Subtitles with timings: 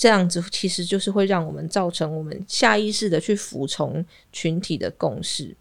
[0.00, 5.54] 这样子其实就是会让我们造成我们下意识的去服从群体的共识。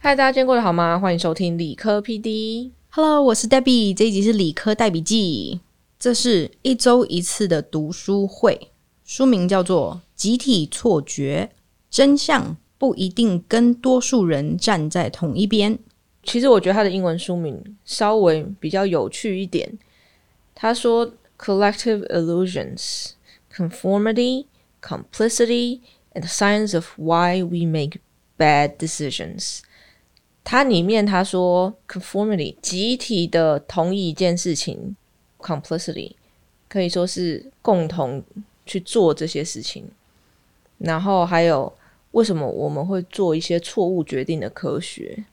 [0.00, 0.98] 嗨，大家今天过得好吗？
[0.98, 2.72] 欢迎收听理科 PD。
[2.88, 5.60] Hello，我是 Debbie，这一集是理科带笔记，
[6.00, 8.72] 这是一周一次的读书会，
[9.04, 11.50] 书名叫做《集体错觉：
[11.88, 15.76] 真相不一定跟多数人站在同一边》。
[16.22, 19.70] 其实我觉得他的英文书名稍微比较有趣一点。
[20.54, 23.10] 他说：“Collective illusions,
[23.54, 24.46] conformity,
[24.80, 25.80] complicity,
[26.14, 28.00] and the science of why we make
[28.38, 29.58] bad decisions。”
[30.42, 34.96] 它里面他说，conformity 集体的同意一件事情
[35.38, 36.14] ，complicity
[36.66, 38.24] 可以说是共同
[38.64, 39.84] 去做这些事情，
[40.78, 41.70] 然后还有
[42.12, 45.24] 为什么我们会做一些错误决定的科学。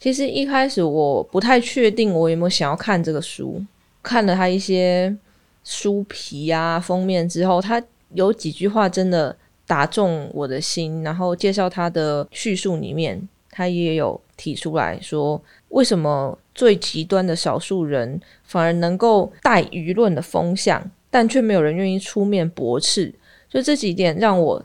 [0.00, 3.62] 其实一开始我不太确定我有没有想要看这个书，
[4.02, 5.14] 看了他一些
[5.64, 7.82] 书皮啊封面之后，他
[8.14, 23.12] 有几句话真的打中我的心，然后介绍他的叙述里面，他也有提出来说，为什么最极端的少数人反而能够带舆论的风向，但却没有人愿意出面驳斥。
[23.50, 24.64] 就这几点让我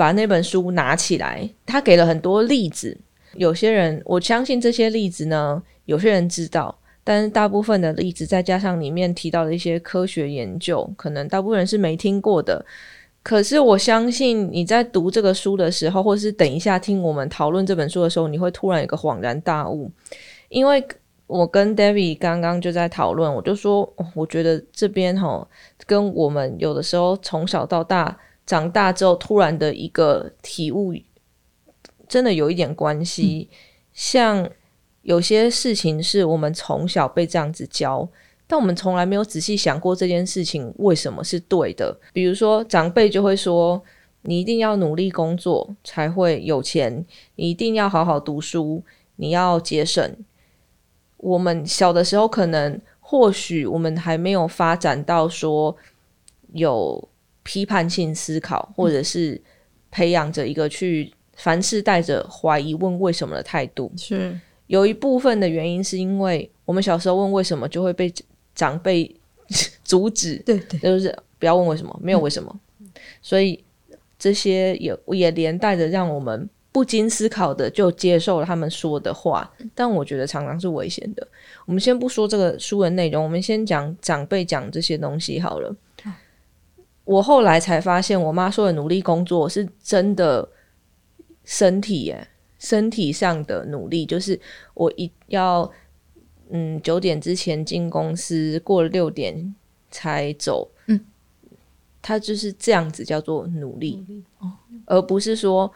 [0.00, 2.96] 把那本书拿起来，他给了很多例子。
[3.34, 12.64] 有些人，我相信这些例子呢，有些人知道，但是大部分的例子再加上里面提到的一些科学研究，可能大部分人是没听过的。
[13.22, 19.90] 可是我相信你在读这个书的时候，或是等一下听我们讨论这本书的时候，你会突然有个恍然大悟，
[20.48, 20.82] 因为
[21.26, 25.46] 我跟 David 刚刚就在讨论，我就说，我觉得这边哈，
[25.84, 28.18] 跟我们有的时候从小到大
[28.50, 30.92] 长大之后突然的一个体悟，
[32.08, 33.48] 真的有一点关系。
[33.92, 34.50] 像
[35.02, 38.08] 有些事情是我们从小被这样子教，
[38.48, 41.96] 但我们从来没有仔细想过这件事情为什么是对的。
[42.12, 43.80] 比如说，长辈就会说
[44.22, 47.06] ：“你一定要努力工作才会有钱，
[47.36, 48.82] 你一定要好好读书，
[49.14, 50.16] 你要节省。”
[51.18, 55.76] 我们小的时候，可能或许我们还没有发展到说
[56.52, 57.08] 有
[57.42, 59.40] 批判性思考，或者是
[59.90, 63.92] 培养着一个去凡事带着怀疑、问为什么的态度。
[63.96, 68.12] 是有一部分的原因是因为我们小时候问为什么，就会被
[68.54, 69.12] 长辈
[69.82, 72.60] 阻止，对对，就是不要问为什么，没有为什么。
[73.20, 73.64] 所以
[74.18, 81.26] 这些也也连带着让我们不经思考的就接受了他们说的话，但我觉得常常是危险的。
[81.66, 85.74] 我们先不说这个书的内容，我们先讲长辈讲这些东西好了。
[87.10, 90.48] 我后来才发现，我妈说的努力工作是真的
[91.44, 94.38] 身体耶，身体上的努力，就是
[94.74, 95.68] 我一要
[96.50, 99.52] 嗯九点之前进公司，过了六点
[99.90, 100.70] 才走。
[100.86, 101.00] 嗯，
[102.00, 104.06] 他就是这样子叫做努力，
[104.38, 104.52] 哦
[104.86, 105.68] 而不是说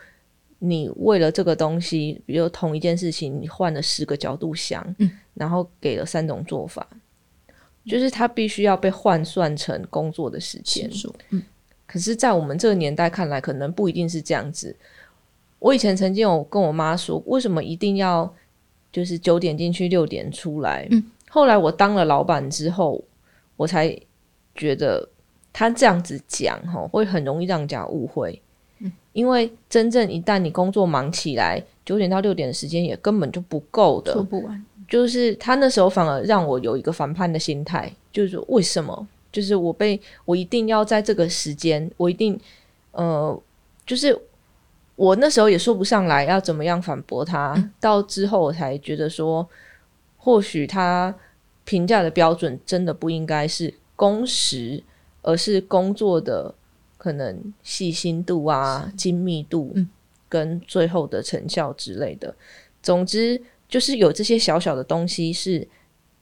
[0.60, 6.86] 你为了这个东西，比如同一件事情，你换了十个角度想，嗯然后给了三种做法，
[7.86, 10.90] 就是它必须要被换算成工作的时间。
[10.90, 11.42] 数，嗯，
[11.86, 14.74] 可是，在我们这个年代看来，可能不一定是这样子。
[15.58, 18.34] 我以前曾经有跟我妈说，为什么一定要
[18.92, 20.86] 就是九点进去，六点出来？
[20.90, 23.02] 嗯，后来我当了老板之后，
[23.56, 23.96] 我才
[24.54, 25.08] 觉得
[25.52, 28.40] 他这样子讲哈，会很容易让人家误会。
[28.80, 34.12] 嗯，因为真正一旦你工作忙起来，九点到六点的时间也根本就不够的。
[34.12, 39.06] 做不完，就是他那时候反而让我有一个反叛的心态，就是说为什么？
[39.32, 42.38] 就是我被我一定要在这个时间，我一定
[42.92, 43.42] 呃，
[43.84, 44.16] 就是
[44.94, 47.70] 我那时候也说不上来要怎么样反驳他。
[47.80, 49.44] 到之后我才觉得说，
[50.16, 51.12] 或许他
[51.64, 54.80] 评价的标准真的不应该是工时，
[55.22, 56.54] 而是工作的
[56.96, 59.88] 可能细心度啊、精密度嗯
[60.28, 62.32] 跟最后的成效之类的。
[62.80, 63.42] 总之，
[63.74, 65.66] 就是有这些小小的东西是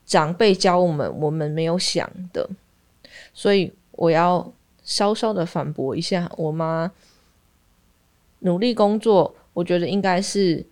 [0.07, 2.49] 长辈教我们，我们没有想的，
[3.35, 4.51] 所以我要
[4.83, 6.91] 稍稍的反驳一下我妈。
[8.39, 10.65] 努力工作，我觉得应该是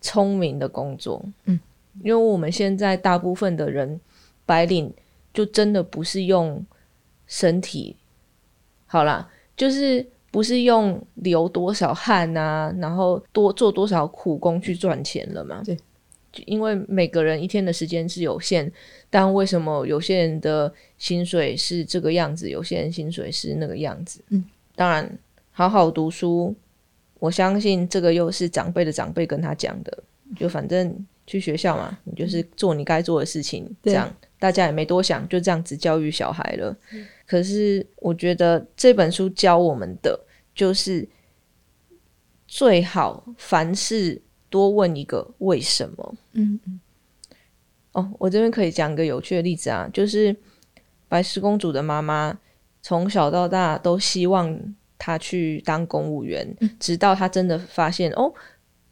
[0.00, 1.20] 聪明的工作。
[1.46, 1.58] 嗯，
[2.04, 4.00] 因为我们现在大部分的人
[4.46, 4.94] 白领
[5.34, 6.64] 就真的不是用
[7.26, 7.96] 身体，
[8.86, 15.62] 好啦，就是不是用流多少汗啊，然后多做多少苦工去赚钱了嘛？
[15.64, 15.82] 对，就
[16.44, 18.70] 因为每个人一天的时间是有限，
[19.08, 24.20] 但为什么有些人的薪水是这个样子，有些人薪水是那个样子？
[24.28, 24.44] 嗯，
[24.74, 25.18] 当然，
[25.50, 26.54] 好好读书，
[27.18, 30.02] 我相信这个又是长辈的长辈跟他讲的，
[30.36, 36.76] 就反正去学校嘛，你就是做你该做的事情，这样大家也没多想，就这样子教育小孩了。
[37.26, 40.18] 可是我觉得这本书教我们的
[40.54, 41.08] 就是
[42.46, 46.14] 最好凡事多问一个为什么。
[46.32, 46.80] 嗯嗯
[47.92, 50.36] 哦，我这边可以讲一个有趣的例子啊，就是
[51.08, 52.38] 白雪公主的妈妈
[52.82, 54.58] 从小到大都希望
[54.98, 56.46] 她去当公务员，
[56.78, 58.32] 直到她真的发现哦，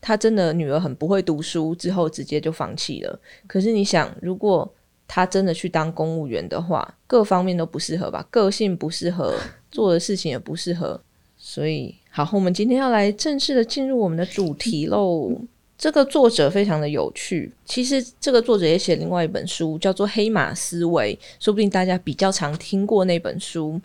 [0.01, 3.21] 她真的女儿很不会读书之后，直接就放弃了。
[3.47, 4.75] 可是你想，如果
[5.07, 9.39] 她真的去当公务员的话，各方面都不适合吧，个性不适合，
[9.71, 10.99] 做的事情也不适合，
[11.37, 15.33] 所以好，我们今天要来正式的进入我们的主题喽。
[15.77, 23.81] 这个作者非常的有趣，其实这个作者也写另外一本书，叫做《黑马思维》，说不定大家比较常听过那本书。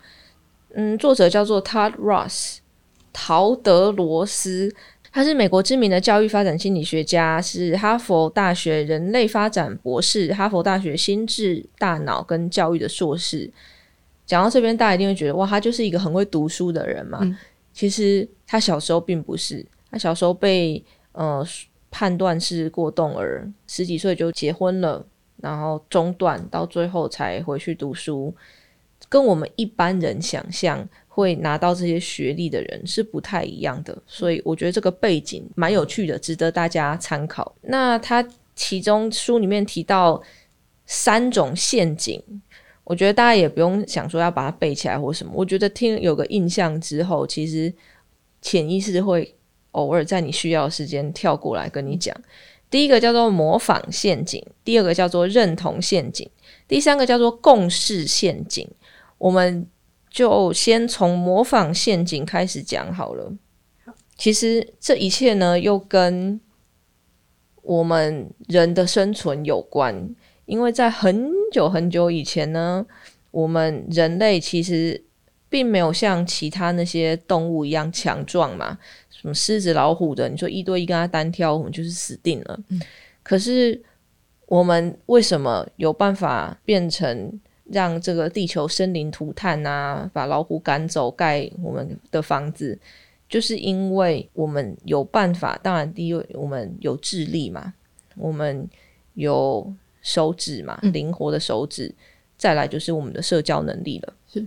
[0.75, 2.57] 嗯，作者叫做 Todd Ross，
[3.11, 4.71] 陶德罗斯，
[5.11, 13.49] 他是美国知名的教育发展心理学家，是哈佛大学人类发展博士，哈佛大学心智、大脑跟教育的硕士。
[14.27, 17.19] 讲到这边，大家一定会觉得哇，他就是一个很会读书的人嘛。
[17.79, 20.83] 其实他小时候并不是，他小时候被
[21.13, 21.41] 呃
[21.89, 25.05] 判断是过动儿，十几岁就结婚了，
[25.37, 28.35] 然后中断，到最后才回去读书，
[29.07, 37.55] 跟我们一般人想象会拿到这些学历的人是不太一样的，所以我觉得这个背景蛮有趣的，值得大家参考。
[37.61, 38.21] 那他
[38.57, 40.21] 其中书里面提到
[40.85, 42.21] 三种陷阱。
[42.89, 47.71] 我觉得大家也不用想说要把它背起来或什么，我觉得听有个印象之后，其实
[48.41, 49.35] 潜意识会
[49.73, 52.15] 偶尔在你需要的时间跳过来跟你讲。
[52.67, 56.27] 第一个叫做模仿陷阱，第二个叫做认同陷阱，
[56.67, 58.67] 第三个叫做共识陷阱。
[59.19, 59.67] 我们
[60.09, 63.31] 就先从模仿陷阱开始讲好了。
[64.17, 66.41] 其实这一切呢，又跟
[67.61, 70.15] 我们人的生存有关，
[70.49, 72.83] 因为在很久很久以前呢，
[73.29, 74.99] 我们人类其实
[75.47, 78.75] 并没有像其他那些动物一样强壮嘛，
[79.11, 82.59] 什么狮子、老虎的，你说一对一跟它单挑，我们就是死定了。
[83.21, 83.79] 可是
[84.47, 92.77] 我们为什么有办法变成让这个地球生灵涂炭啊，把老虎赶走，盖我们的房子？
[93.29, 97.71] 就是因为我们有办法，当然第一，我们有智力嘛，
[98.15, 98.67] 我们
[99.13, 101.93] 有手指嘛，灵活的手指，
[102.37, 104.13] 再来就是我们的社交能力了。
[104.31, 104.45] 是，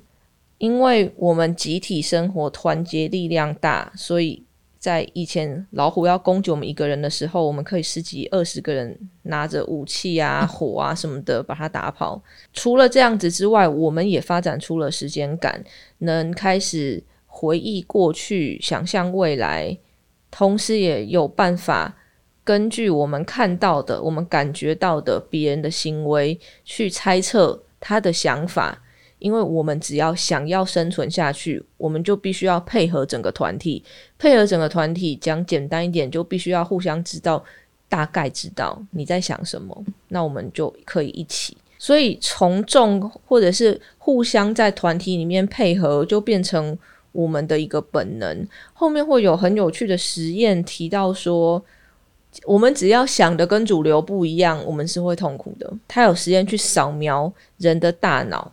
[0.59, 4.43] 因为我们集体生活，团结力量大，所以
[4.79, 12.23] 在以前老虎要攻击我们一个人的时候，我们可以十几、二十个人拿着武器啊、火啊什么的把它打跑。
[12.53, 15.65] 除了这样子之外，我们也发展出了时间感，
[15.99, 17.03] 能开始。
[17.35, 19.79] 回忆过去，想象未来，
[20.31, 21.97] 同时也有办法
[22.45, 28.79] 根据我们看到的、我们感觉到的别人的行为去猜测他的想法。
[29.19, 33.85] 因为我们只要想要生存下去，我们就必须要配合整个团体。
[34.19, 37.45] 配合整个团体，讲简单一点，就必须要互相知道，
[37.89, 41.57] 大概知道你在想什么，那我们就可以一起。
[41.79, 46.77] 所以从众或者是互相在团体里面配合，就变成。
[47.13, 51.63] 我们的一个本能，后面会有很有趣的实验提到说，
[52.45, 55.73] 我们只要想的跟主流不一样，我们是会痛苦的。
[55.87, 58.51] 他有时间去扫描人的大脑，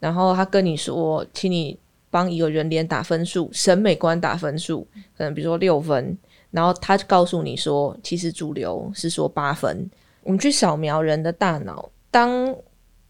[0.00, 1.78] 然后他跟你说，请你
[2.10, 6.16] 帮一个人脸打分数，审美观打分数，可能比如说六分，
[6.50, 9.90] 然后他告诉你说，其实主流是说八分。
[10.22, 12.56] 我们去扫描人的大脑，当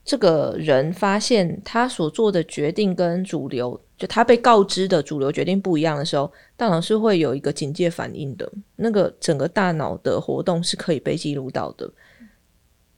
[0.05, 3.81] 这个人发现他所做的决定跟主流。
[3.97, 8.51] 就他被告知的主流决定不一样的时候，大脑是会有一个警戒反应的。
[8.77, 11.89] 那个整个大脑的活动是可以被记录到的。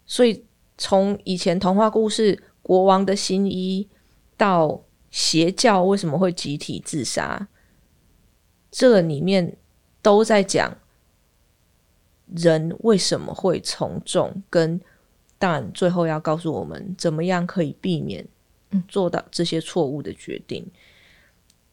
[0.07, 0.45] 所以
[0.79, 3.87] 从以前童话故事《国王的新衣》
[4.37, 7.49] 到邪教为什么会集体自杀，
[8.71, 9.57] 这里面
[10.01, 10.77] 都在讲
[12.35, 14.81] 人为什么会从众，跟
[15.39, 18.27] 但最后要告诉我们怎么样可以避免。
[18.89, 20.67] 做到这些错误的决定，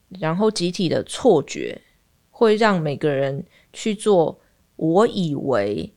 [0.08, 1.80] 然后集体的错觉
[2.30, 4.40] 会让每个人去做
[4.76, 5.92] 我以为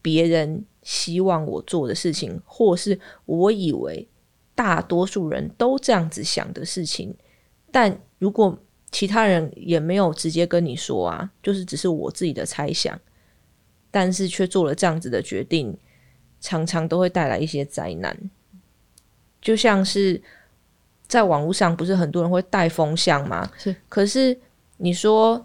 [0.00, 4.08] 别人希望我做的事情，或是我以为
[4.54, 7.14] 大多数人都这样子想的事情。
[7.70, 8.58] 但如果
[8.90, 13.00] 其他人也没有直接跟你说啊，就是只是我自己的猜想，
[13.90, 15.76] 但是却做了这样子的决定，
[16.40, 18.30] 常常都会带来一些灾难。
[19.42, 20.18] 就像是
[21.06, 23.50] 在网络上，不是很多人会带风向吗？
[23.58, 23.74] 是。
[23.88, 24.34] 可是
[24.78, 25.44] 你说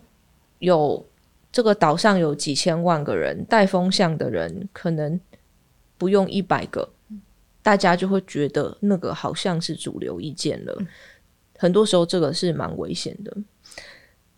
[0.59, 1.05] 有
[1.51, 5.19] 这个岛上有几千万个人，带风向的人可能
[5.97, 6.87] 不用一百个，
[7.61, 10.77] 大家就会觉得那个好像是主流意见了。
[11.57, 13.35] 很多时候，这个是蛮危险的。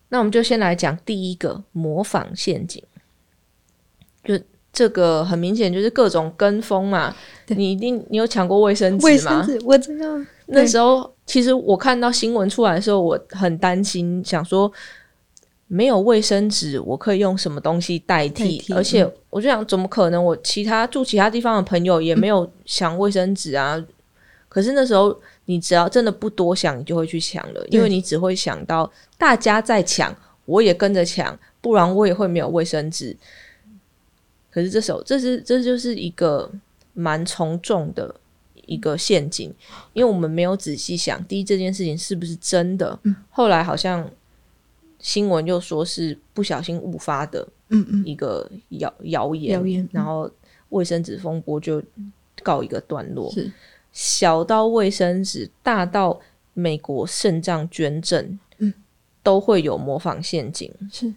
[0.07, 2.81] 那我们就先来讲第一个模仿陷阱，
[4.23, 4.39] 就
[4.71, 7.15] 这个很明显就是各种跟风嘛。
[7.47, 9.47] 你一定你有抢过卫生纸吗？
[9.65, 10.05] 我知道。
[10.47, 14.71] 那时候其实我看到新闻出来的时候，我很担心，想说
[15.67, 18.63] 没有卫生纸，我可以用什么东西代替？
[18.73, 20.23] 而且我就想，怎么可能？
[20.23, 23.83] 我其他住其他地方的朋友也没有抢卫生纸啊。
[24.47, 25.19] 可是那时候。
[25.49, 33.17] 你只要真的不多想，你就会去抢了，因为你只会想到大家在抢，我也跟着抢，不然我也会没有卫生纸。
[34.51, 36.51] 可是这时候，这是这就是一个
[36.93, 38.13] 蛮从众的
[38.65, 39.53] 一个陷阱，
[39.93, 42.99] 因为我们没有仔细想，第一这件事情是不是真的？
[43.29, 44.09] 后来好像
[44.99, 50.29] 新闻又说是不小心误发的，嗯嗯，一个谣谣言，然后
[50.69, 51.81] 卫生纸风波就
[52.43, 53.31] 告一个段落。
[53.31, 53.51] 是。
[53.91, 56.19] 小到卫生纸，大到
[56.53, 58.71] 美国肾脏捐赠，嗯，
[59.23, 60.71] 都会有模仿陷阱。
[60.91, 61.11] 是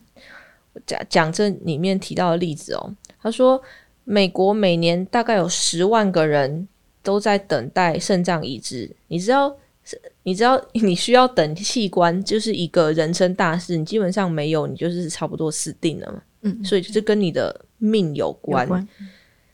[0.87, 2.95] 讲讲这里面提到的例子哦。
[3.23, 3.63] 他说，
[4.05, 6.67] 美国每年大概有十万个人
[7.03, 8.91] 都在等待肾脏移植。
[9.07, 9.57] 你知道，
[10.25, 13.77] 你知道 你需要等器官，就是一个人生大事。
[13.77, 16.23] 你基本上没有，你就是差不多死定了嘛。
[16.43, 18.89] 嗯，所以就是跟你的命有关。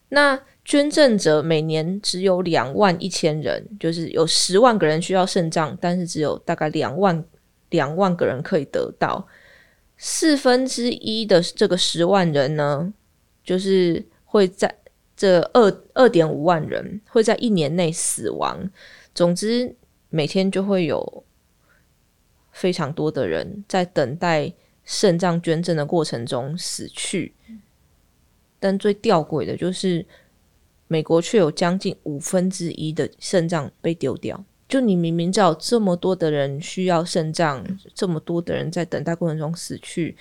[0.08, 7.22] 那捐赠者每年只有两万一千人，就是有十万个人需要肾脏，但是只有大概两万
[7.68, 9.26] 两万个人可以得到。
[9.98, 12.90] 四分之一的这个十万人呢，
[13.48, 14.72] 就是会在
[15.16, 18.70] 这二二点五万人会在一年内死亡。
[19.14, 19.74] 总之，
[20.10, 21.24] 每天就会有
[22.52, 24.52] 非常多的人在等待
[24.84, 27.34] 肾脏捐赠的过程中死去。
[28.60, 30.04] 但最吊诡的就是。
[30.90, 34.42] 美国却有将近五分之一的肾脏被丢掉。
[34.66, 37.62] 就你明明知道这么多的人需要肾脏，
[37.92, 40.16] 这么多的人在等待过程中死去，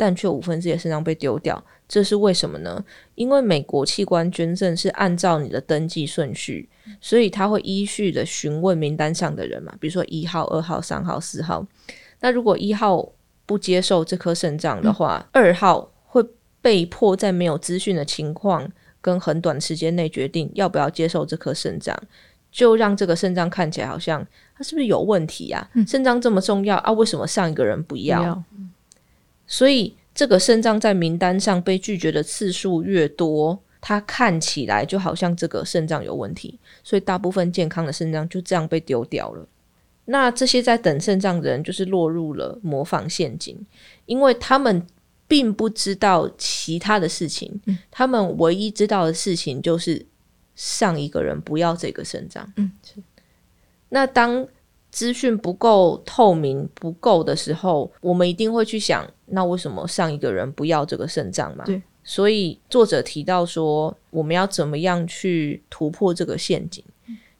[0.00, 2.82] 但却五分之一的肾脏被丢掉，这是为什么呢？
[3.16, 6.66] 因为美国器官捐赠是按照你的登记顺序，
[7.02, 11.66] 所以他会依序的询问名单上的人嘛，比如说一号、二号、三号、四号。
[12.20, 13.06] 那如果一号
[13.44, 16.24] 不接受这颗肾脏的话，二号会
[16.62, 18.72] 被迫在没有资讯的情况。
[19.02, 21.98] 跟很短时间内决定要不要接受这颗肾脏，
[22.52, 24.22] 就让这个肾脏看起来好像
[24.54, 25.66] 它是不是有问题呀？
[25.86, 28.44] 肾脏这么重要啊，为什么上一个人不要？
[29.50, 39.46] 所以这个肾脏在名单上被拒绝的次数越多，它看起来就好像这个肾脏有问题，所以大部分健康的肾脏就这样被丢掉了。
[40.04, 43.66] 那这些在等肾脏的人就是落入了模仿陷阱，
[44.06, 44.86] 因为他们。
[45.30, 50.04] 并不知道其他的事情，他们唯一知道的事情就是
[50.56, 52.52] 上一个人不要这个肾脏。
[52.56, 52.72] 嗯，
[53.90, 54.44] 那当
[54.90, 61.64] 资讯不够透明、不够的时候，我们一定会去想，那为什么上一个人不要这个肾脏嘛？
[61.64, 61.80] 对。
[62.02, 66.84] 所以作者提到说，我们要怎么样去突破这个陷阱？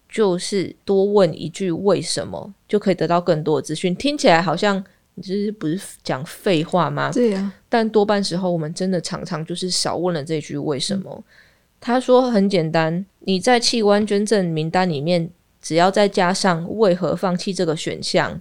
[0.08, 3.94] 就是多问一句为什么，就可以得到更多的资讯。
[3.94, 4.84] 听起来好像。
[5.20, 7.10] 就是不是讲废话吗？
[7.12, 11.22] 对呀，但多半时候我们真的常常就是少问了这句为什么。
[11.78, 15.28] 他说很简单，你在器官捐赠名单里面，
[15.60, 18.40] 只要再加上为何放弃这个选项，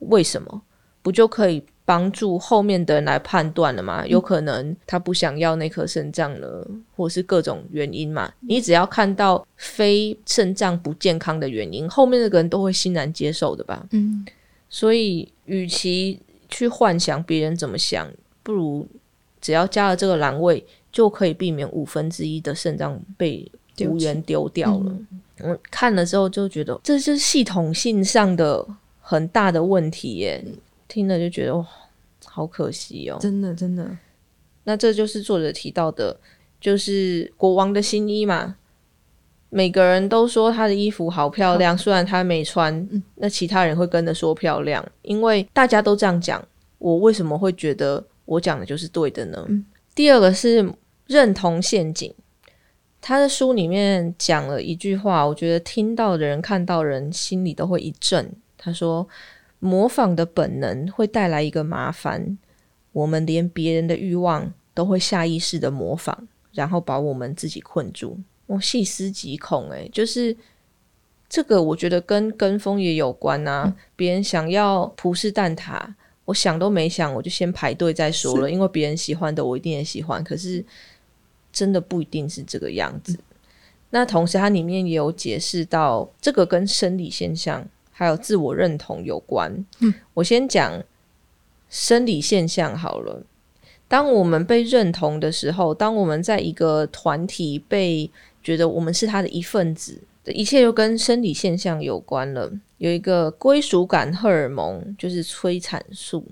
[0.00, 0.62] 为什么
[1.02, 4.06] 不就可以帮助后面的人来判断了吗？
[4.06, 8.32] 有可能他不想要那颗肾脏了，或是各种原因嘛。
[8.40, 13.86] 你只要看到非肾脏不健康的原因，后面那个人都会欣然接受的吧？
[13.90, 14.24] 嗯。
[14.68, 18.08] 所以，与其去幻想别人怎么想，
[18.44, 18.86] 不如
[19.40, 23.50] 只要加了这个栏位，就可以避免五分之一的肾脏被
[23.80, 24.96] 无缘丢掉了。
[25.42, 28.66] 我看了之后就觉得，这是系统性上的
[29.00, 30.44] 很大的问题耶！
[30.88, 31.66] 听了就觉得哇，
[32.24, 33.18] 好可惜哦！
[33.20, 33.96] 真的，真的。
[34.64, 36.18] 那这就是作者提到的，
[36.60, 38.56] 就是国王的新衣嘛。
[39.48, 46.40] 每个人都说他的衣服好漂亮，虽然他没穿，那其他人会跟着说漂亮，因为大家都这样讲。
[46.78, 49.44] 我为什么会觉得我讲的就是对的呢？
[49.94, 50.72] 第二个是
[51.06, 52.14] 认同陷阱。
[53.00, 58.30] 他的书里面讲了一句话，我觉得听到的人、看到人心里都会一震。
[58.58, 59.08] 他说
[59.58, 62.36] ：“模仿的本能会带来一个麻烦，
[62.92, 70.36] 我们连别人的欲望都会下意识的模仿，然后把我们自己困住。”我细思极恐，诶，就是
[71.28, 73.74] 这个，我觉得跟跟风也有关啊。
[73.96, 75.80] 别人想要葡式蛋挞，
[76.24, 80.22] 我想都没想，我就先排队再说了，因为别人喜欢的我一定也喜欢。
[80.24, 80.64] 可是
[81.52, 83.18] 真的不一定是这个样子。
[83.90, 89.64] 那同时，它里面也有解释到，这个跟生理现象还有自我认同有关。
[89.80, 90.82] 嗯，我先讲
[91.68, 93.24] 生理现象好了。
[93.88, 98.08] 当我们被认同的时候，当我们在一个团体被
[98.42, 102.52] 觉得我们是他的一份子，一切就跟生理现象有关了。
[102.78, 106.24] 有一个归属感荷尔蒙，就是催产素。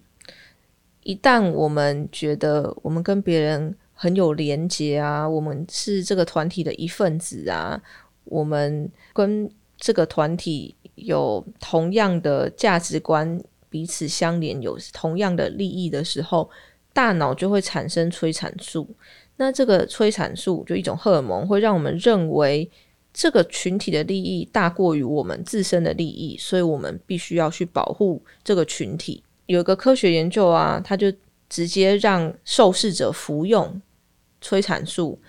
[1.02, 7.82] 一旦我们觉得我们跟别人很有连结啊，我们是这个团体的一份子啊，
[8.24, 16.48] 我们跟这个团体有同样的价值观，彼此相连，有同样的利益的时候。
[16.90, 18.88] 大脑就会产生催产素，
[19.36, 22.68] 那这个催产素就一种荷尔蒙，会让我们认为
[23.14, 29.22] 这个群体的利益大过于我们自身的利益，所以我们必须要去保护这个群体。
[29.46, 31.12] 有一个科学研究啊，他就
[31.48, 33.80] 直接让受试者服用
[34.40, 35.20] 催产素，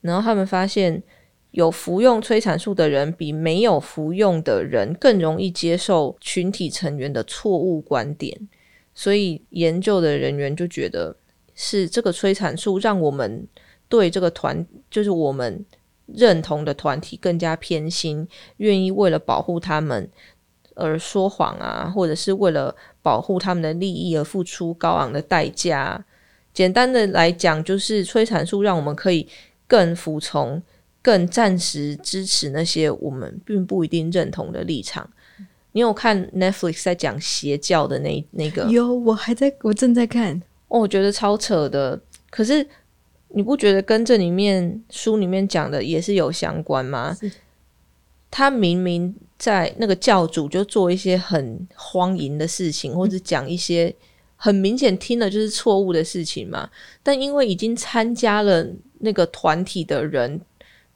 [0.00, 1.02] 然后他们发现
[1.50, 8.48] 有服用催产素的人比没有服用的人更容易接受群体成员的错误观点。
[8.94, 11.16] 所以研究的人员就觉得
[11.54, 13.46] 是这个催产素让我们
[13.88, 15.64] 对这个团，就是我们
[16.06, 18.26] 认同的团体更加偏心，
[18.58, 20.10] 愿意为了保护他们
[20.74, 26.04] 而说谎啊，或者是为了保护他们的利益而付出高昂的代价。
[26.52, 29.26] 简单的来讲，就是催产素让我们可以
[29.66, 30.62] 更服从、
[31.00, 35.08] 更暂时支持那些我们并不一定认同的立场。
[35.72, 38.64] 你有看 Netflix 在讲邪教的那那个？
[38.64, 40.42] 有，我还在我正在看。
[40.68, 42.00] 哦，我觉得超扯的。
[42.28, 42.66] 可是
[43.28, 47.16] 你不觉得跟这里面书里面讲的也是有相关吗？
[48.32, 53.94] 他明明在那个教主就做一些很荒淫的事情，或者讲一些
[54.42, 56.68] 很明显听了就是错误的事情嘛。
[57.02, 58.66] 但因为已经参加了
[58.98, 60.40] 那个团体的人。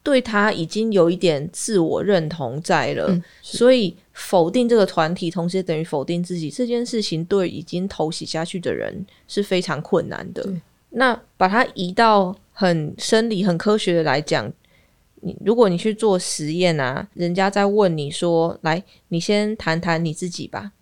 [0.04, 3.08] 对他已经有一点自我认同在了，
[3.40, 8.94] 所以否定这个团体，同时等于否定自己这件事情，对已经投洗下去的人
[9.26, 10.46] 是非常困难的。
[10.90, 14.52] 那把它移到很生理、很科学的来讲，
[15.22, 20.72] 你如果你去做实验啊，人家在问你说：“来，你先谈谈你自己吧，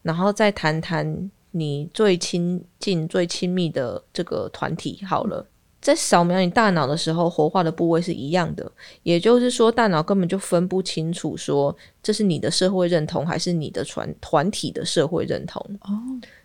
[0.00, 5.46] 然后再谈谈你最亲近、最亲密的这个团体。”好了。
[5.80, 15.60] 在扫描你大脑的时候，活化的部位是一样的，也就是说，大脑根本就分不清楚，说这是你的社会认同还是你的团团体的社会认同。
[15.82, 15.92] 哦，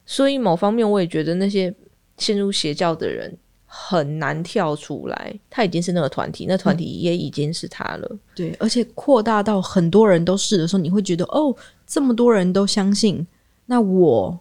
[0.05, 1.73] 所以某方面我也觉得那些
[2.17, 3.33] 陷入邪教的人
[3.65, 8.17] 很难跳出来，他已经是那个团体，那团体也已经是他了。
[8.35, 11.55] 对，而且扩大到很多人都是的时候，你会觉得哦，
[11.87, 13.25] 这么多人都相信，
[13.67, 14.37] 那我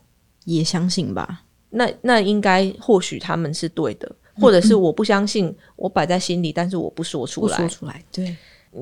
[0.57, 1.43] 也相信吧？
[1.71, 4.11] 那那应该或许他们是对的。
[4.41, 7.57] 或者是我不相信，我摆在心里，但是我不说出来。
[7.57, 8.37] 说出来，对。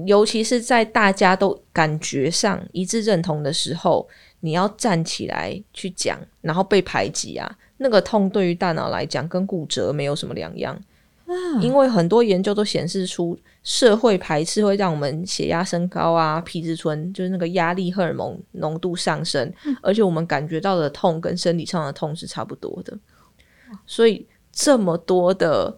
[0.04, 4.06] 尤其是在大家都感觉上一致认同的时候，
[4.40, 10.78] 你要站起来去讲，然后被排挤啊，那个痛对于大脑来讲跟骨折没有什么两样。
[11.60, 22.98] 因为很多研究都显示出，社会排斥会让我们血压升高啊，皮质醇就是那个压力荷尔蒙浓度上升，而且我们感觉到的痛跟生理上的痛是差不多的，
[23.86, 24.26] 所以。
[24.58, 25.76] 这么多的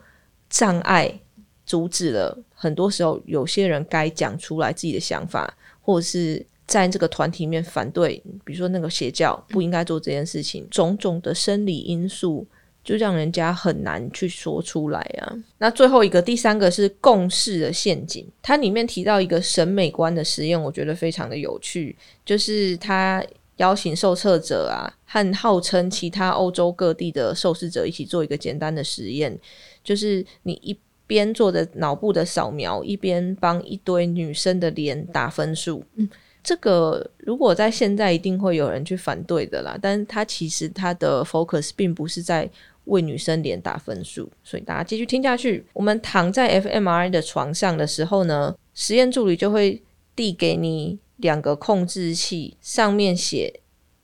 [0.49, 1.21] 障碍
[1.67, 12.47] 阻止了，很多时候有些人该讲出来自己的想法，或者是在这个团体里面反对，比如说那个邪教不应该做这件事情，种种的生理因素
[12.89, 15.37] 就让人家很难去说出来啊。
[15.59, 23.23] 那最后一个第三个是共识的陷阱，它里面提到一个审美观的实验，我觉得非常的有趣，就是它。
[23.59, 29.37] 邀请受测者啊，和号称其他欧洲各地的受试者一起做一个简单的实验，
[29.83, 35.83] 就是你一边做着脑部的扫描，一边帮一堆女生的脸打分数。
[35.97, 36.09] 嗯，
[36.41, 42.49] 这个如果在现在一定会有人去反对的啦，但是它其实它的 focus 并不是在
[42.89, 45.65] 为女生脸打分数，所以大家继续听下去。
[45.73, 49.83] 我们躺在 fMRI 的床上的时候呢，实验助理就会
[50.15, 50.99] 递给你。
[51.19, 53.53] 两个控制器上面写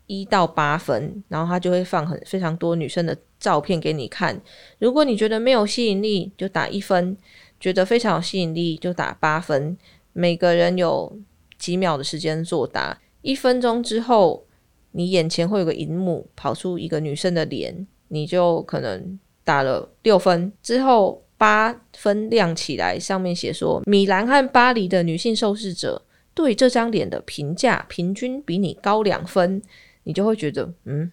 [0.08, 4.42] 一到八分，然后他就会放很非常多女生的照片给你看。
[4.80, 7.14] 如果你觉得没有吸引力，就打一分；
[7.60, 9.78] 觉得非常有吸引力，就打八分。
[10.12, 11.16] 每个人有
[11.56, 13.00] 几秒的时间作答。
[13.22, 14.44] 一分钟之后，
[14.90, 20.50] 你眼前会有个荧幕跑出一个女生的脸，你就可能打了六分。
[20.62, 26.00] 之后八分亮起来，上面写说米兰和巴黎的女性受试者。
[26.36, 29.62] 对这张脸的评价平均比你高两分，
[30.02, 31.08] 你就会觉得，嗯，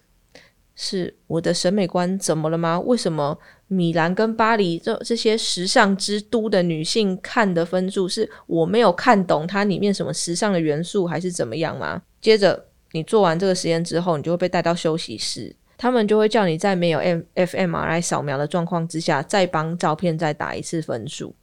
[0.74, 2.80] 是我的审美观怎么了吗？
[2.80, 3.38] 为什么
[3.68, 12.02] 米兰跟巴黎这这些时尚之都的女性看的分数是我没有看懂它里面什么时尚的元素，还是怎么样吗？
[12.20, 21.34] 接着你做完这个实验之后，你就会被带到休息室，他们就会叫你在没有 M F M R I 扫描的状况之下，再帮照片再打一次分数。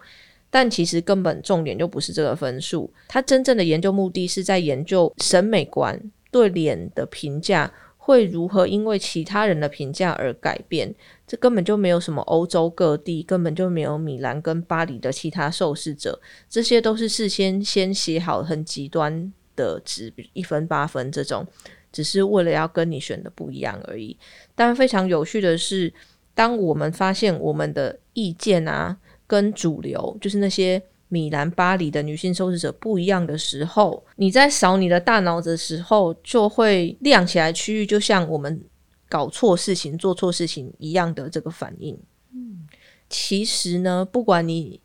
[0.49, 7.69] 但其实根本重点就不是这个分数，它真正的研究目的是在研究审美观对脸的评价。
[7.97, 10.95] 会如何因为其他人的评价而改变？
[11.27, 21.45] 这根本就没有什么欧洲各地，根本就没有米兰跟巴黎的其他受试者，这些都是事先先写好很极端的值，一分八分这种，
[21.91, 24.17] 只是为了要跟你选的不一样而已。
[24.55, 25.93] 但非常有趣的是，
[26.33, 30.81] 当我们发现我们的意见啊，跟主流就是那些。
[31.11, 38.61] 米兰、巴黎的女性受试者不一样的时候，你在扫你的大脑的时候，就会亮起来区域，就像我们
[39.09, 41.97] 搞错事情、做错事情一样的这个反应。
[42.31, 42.67] 嗯，
[43.09, 44.79] 其实呢，不管你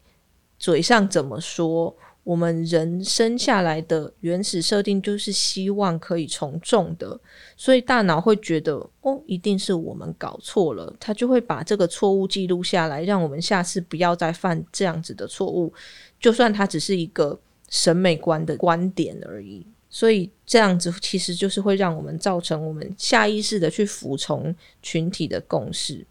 [0.58, 1.94] 嘴上怎么说。
[2.24, 7.20] 我们人生下来的原始设定就是希望可以从众的，
[7.54, 15.70] 所以大脑会觉得哦，一定是我们搞错了，他就会把这个错误记录下来，让我们下次不要再犯这样子的错误。
[16.18, 26.06] 就算它只是一个审美观的观点而已，所以这样子其实就是会让我们造成我们下意识的去服从群体的共识。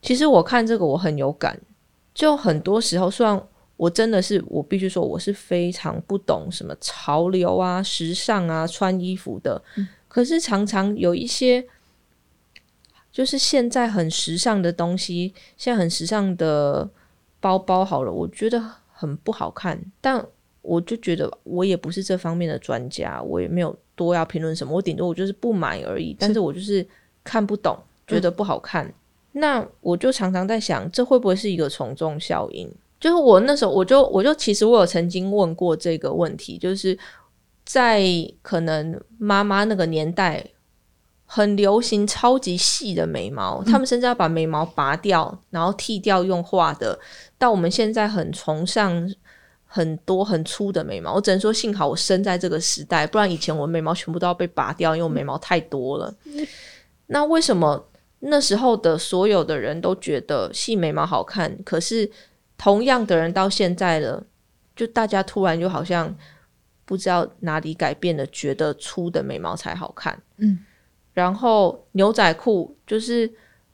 [0.00, 1.60] 其实我看这个我很有感，
[2.14, 3.44] 就很多时候虽然。
[3.76, 9.60] 我真的是，我必须说，我是非常不懂什么潮流啊、时尚啊、穿衣服的。
[10.06, 11.66] 可是常常有一些，
[13.10, 16.88] 就是现在很时尚的东西，现在很时尚的
[17.40, 19.80] 包包，好了，我觉得很不好看。
[20.00, 20.24] 但
[20.62, 24.72] 我就觉得，我也不是这方面的专家，我也没有多要评论什么。
[24.72, 26.16] 我顶多我就是不买而已。
[26.18, 26.86] 但是我就是
[27.24, 28.94] 看不懂，觉得不好看。
[29.32, 32.72] 那我就常常在想，这会不会是一个从众效应？
[33.04, 36.98] 就是我那时候，我就我就其实我有曾经问过这个问题，就是
[37.62, 38.02] 在
[38.40, 40.42] 可能妈妈那个年代
[41.26, 46.98] 很流行超级细的眉毛，他们甚至要把眉毛拔掉，然后剃掉用画的。
[47.36, 49.14] 到我们现在很崇尚
[49.66, 56.14] 很多很粗的眉毛，我只能说幸好我生在这个时代，不然以前我眉毛全部都要被拔掉，因为我眉毛太多了。
[57.08, 57.86] 那为什么
[58.20, 61.54] 那时候的所有的人都觉得细眉毛好看？
[61.64, 62.10] 可是
[62.64, 64.24] 同样的人到现在了，
[64.74, 66.16] 就大家突然就好像
[66.86, 70.18] 不知道哪里改变了，觉得粗的眉毛才好看。
[70.38, 70.58] 嗯，
[71.12, 73.30] 然后牛仔裤就是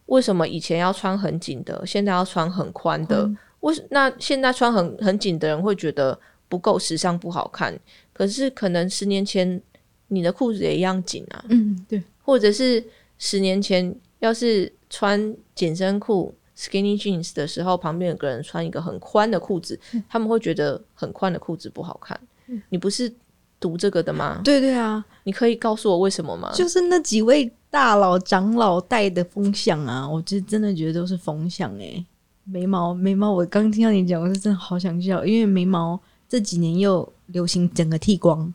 [0.06, 3.30] 为什么以前要穿很紧的，现在要穿很宽的？
[3.60, 7.78] 为那现在穿很很紧的人会觉得不够时尚，不好看。
[8.12, 9.62] 可是可能十年前
[10.08, 11.44] 你的裤子也一样紧啊。
[11.48, 12.02] 嗯，对。
[12.24, 12.84] 或者是
[13.18, 16.34] 十年前要是穿紧身裤。
[16.60, 22.20] Skinny jeans 的时候，旁边有个人穿一个很宽的裤子，他们会觉得很宽的裤子不好看。
[22.68, 23.10] 你不是
[23.58, 24.42] 读这个的吗？
[24.44, 26.52] 对对啊，你可以告诉我为什么吗？
[26.54, 32.04] 就是那几位大佬长老带的风向啊，我就真的觉得都是风向哎。
[32.44, 38.52] 眉毛，眉毛，我刚听到你讲，我是真的好想笑，因为眉毛这几年又流行整个剃光，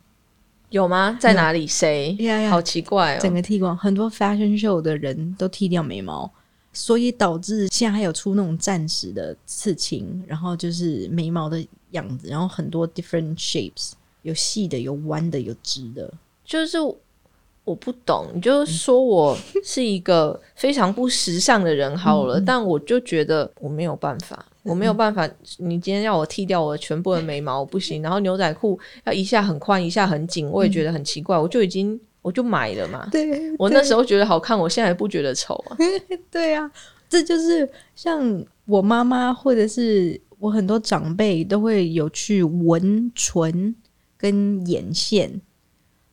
[0.70, 1.18] 有吗？
[1.20, 1.66] 在哪里？
[1.66, 2.16] 谁？
[2.50, 6.30] 好奇怪哦，整个剃光，很多 fashion show 的人都剃掉眉毛。
[6.76, 16.14] 所以导致现在还有出那种暂时的刺青，然后就是眉毛的样子，然后很多 different shapes，有细的，有弯的，有直的。
[16.44, 16.78] 就是
[17.64, 25.28] 我不懂，你就说我是一个非常不时尚的人好了，但我就觉得我没有办法，我没有办法。
[25.58, 31.98] 你今天要我剃掉我全部的眉毛我不行， 然后牛仔裤要一下很宽，一下很紧，我也觉得很奇怪，我就已经。
[32.26, 35.78] 我就买了嘛，对我那时候觉得好看，我现在不觉得丑啊。
[36.32, 36.72] 对啊，
[37.08, 43.76] 这就是像我妈妈或者是我很多长辈都会有去纹唇
[44.18, 45.40] 跟眼线，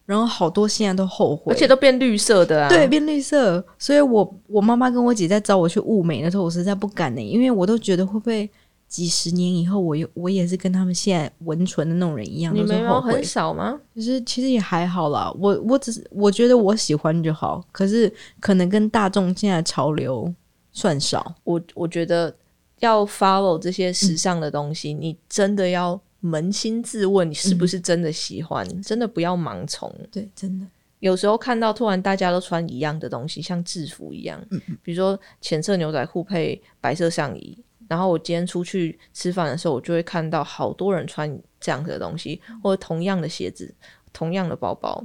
[0.04, 2.68] 然后好多现在都后悔，而且都变绿色的啊。
[2.68, 3.64] 对，变绿色。
[3.78, 8.50] 所以我我妈妈跟我姐在找我去物美的时候，我实在不敢呢，因为我都觉得会不会。
[8.92, 13.80] 几十年以后，我又我也是跟他们现在文纯的那种人一样，你眉毛很少吗？
[13.94, 15.32] 其实其实也还好啦。
[15.38, 20.30] 我我只是我觉得我喜欢就好，可是可能跟大众现在潮流
[20.72, 21.34] 算少。
[21.44, 22.36] 我我觉得
[22.80, 28.82] 要 follow 这些时尚的东西，你真的要扪心自问，你是不是真的喜欢？
[28.82, 29.90] 真的不要盲从。
[30.10, 30.66] 对，真的
[30.98, 34.38] 有时候看到突然大家都穿一样的东西，像制服一样，
[34.82, 37.56] 比如说浅色牛仔裤配白色上衣。
[37.92, 43.70] 然后我今天出去吃饭的时候，我就会看到好多人穿这样的东西，或者同样的鞋子、
[44.14, 45.04] 同样的包包。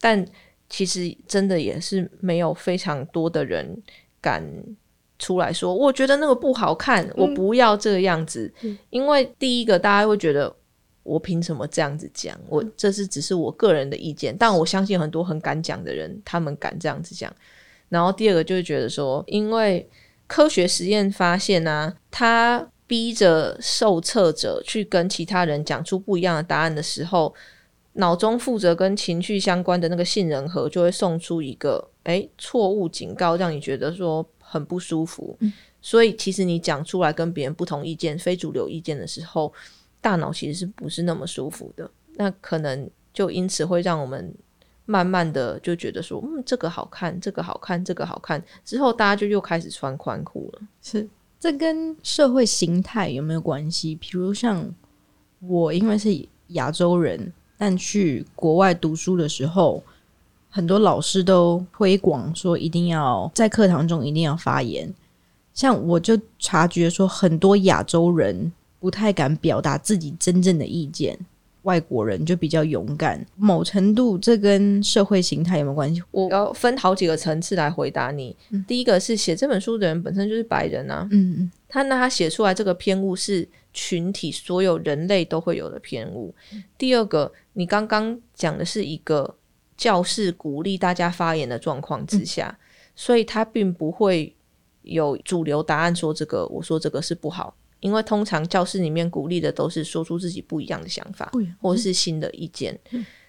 [0.00, 0.24] 但
[0.68, 3.82] 其实真的也是没有非常多的人
[4.20, 4.40] 敢
[5.18, 8.54] 出来说，我觉得那个不好看，我不要这个样子。
[8.90, 10.54] 因为第一个，大家会觉得
[11.02, 12.38] 我凭什么这样子讲？
[12.48, 17.34] 我这是只是我个人的意见，但我相信很多很敢讲的人，他们敢这样子讲。
[17.88, 19.88] 然后第二个就是觉得说，因为
[20.26, 27.34] 科学实验发现呢，他逼着受测者去跟其他人讲出不一样的答案的时候。
[27.96, 35.38] 脑中负责跟情绪相关的那个杏仁核就会送出一个诶错误警告，让你觉得说很不舒服。
[35.80, 39.52] 所以其实你讲出来跟别人不同意见、非主流意见的时候，
[40.00, 41.88] 大脑其实是不是那么舒服的？
[42.16, 44.34] 那可能就因此会让我们
[44.86, 48.42] 慢慢的就觉得说，嗯，这个好看，这个好看，这个好看。
[48.64, 50.62] 之后大家就又开始穿宽裤了。
[50.82, 51.08] 是
[51.40, 53.94] 这跟社会形态有没有关系？
[53.94, 54.68] 比如像
[55.40, 57.32] 我，因为是亚洲人。
[57.56, 59.80] 但去国外读书的时候，
[60.50, 64.92] 很多老师都推广说一定要在课堂中一定要发言。
[65.54, 71.16] 像我就察觉说，很多亚洲人不太敢表达自己真正的意见，
[71.64, 73.22] 外国人就比较勇敢。
[73.36, 76.02] 某程度，这跟社会形态有没有关系？
[76.10, 78.34] 我要分好几个层次来回答你。
[78.66, 83.46] 第一个是写这本书的人本身就是白人啊，嗯嗯，他那他写出来这个偏误是。
[83.76, 86.32] 群体所有人类都会有的偏误。
[86.78, 89.34] 第二个，你刚刚讲的是一个
[89.76, 92.56] 教室鼓励大家发言的状况之下，
[92.94, 94.32] 所以他并不会
[94.82, 97.52] 有主流答案说这个，我说这个是不好，
[97.84, 102.76] 因为通常教室里面鼓励的都是说出自己不一样的想法，或是新的意见。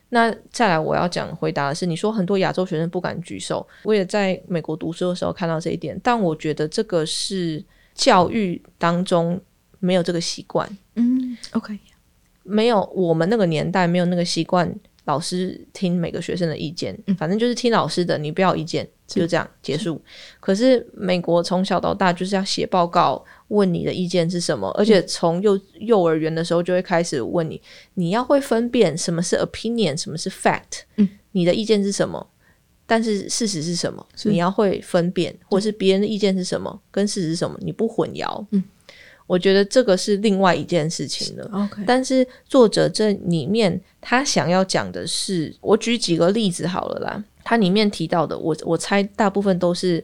[0.07, 7.61] 那再来，我要讲回答的是，你说很多亚洲学生不敢举手，我也在美国读书的时候看到这一点，但我觉得这个是
[7.93, 9.39] 教育当中。
[9.79, 11.77] 没有这个习惯，嗯，OK，
[12.41, 14.73] 没有我们那个年代没有那个习惯，
[15.05, 20.01] 老师听每个学生的意见，反正就是听老师的，你不要意见，就这样结束。
[20.39, 27.61] 可是美国从小到大就是要写报告，问你的意见是什么，而且从幼幼儿园的时候就会开始问你，
[27.93, 32.27] 你要会分辨什么是 opinion，什么是 fact，嗯，你的意见是什么，
[32.87, 38.63] 但是事实是什么，你要会分辨，或是别人的意见是什么，跟事实是什么，你不混淆，嗯。
[39.27, 41.49] 我觉得这个是另外一件事情了。
[41.51, 47.23] OK，但是作者这里面他想要讲的是，我举几个例子好了啦。
[47.43, 50.03] 他里面提到的，我我猜大部分都是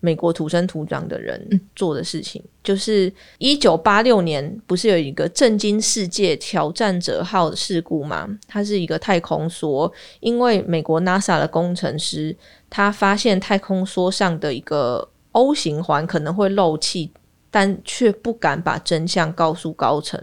[0.00, 2.42] 美国土生土长的人做的事情。
[2.62, 8.28] 就是一九八六年，不是有一个震惊世界挑战者号的事故吗？
[8.46, 12.36] 它是一个太空梭，因为美国 NASA 的工程师
[12.70, 17.10] 他发现太空梭上的一个 O 型环可能会漏气。
[17.52, 20.18] 但却不敢把真相告诉高层，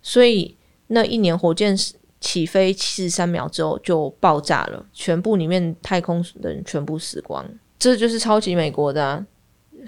[0.00, 1.76] 所以那一年火箭
[2.20, 7.44] 起飞七十三秒之后就爆炸了，全部里面太空的人全部死光。
[7.80, 9.26] 这就是超级美国的，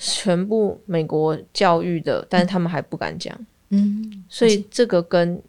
[0.00, 3.32] 全部美国教育的，但是他们还不敢讲。
[3.68, 5.40] 嗯，所以这个跟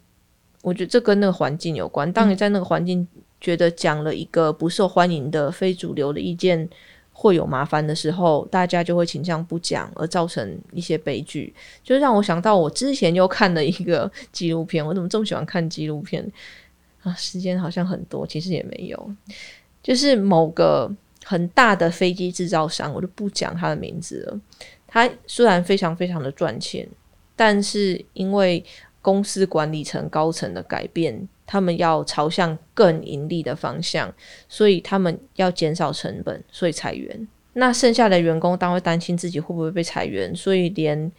[0.62, 2.12] 我觉得这跟那个环境有关。
[2.12, 3.04] 当你在那个环境
[3.40, 6.68] 觉得讲了一个不受欢迎的非主流的意见。
[7.18, 11.52] 会有麻烦的时候，大家就会倾向不讲，而造成一些悲剧。
[11.82, 14.84] 就让我想到，我之前又看了一个纪录片。
[14.86, 16.30] 我怎么这么喜欢看纪录片
[17.02, 17.14] 啊？
[17.14, 19.14] 时间好像很多，其实也没有。
[19.82, 24.40] 就是某个很大的飞机制造商，我就不讲他的名字了。
[24.86, 26.86] 他虽然非常非常的赚钱，
[27.34, 28.62] 但是因为
[29.00, 31.26] 公司管理层高层的改变。
[31.46, 34.12] 他们要朝向更盈利的方向，
[34.48, 37.28] 所以他们要减少成本，所以裁员。
[37.54, 41.10] 那剩下的员工当然会担心自己会不会被裁员，所以连